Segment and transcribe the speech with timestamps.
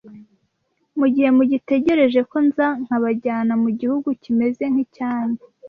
[0.99, 5.41] mu gihe mugitegereje ko nza nkabajyana mu gihugu kimeze nk’icyanyu,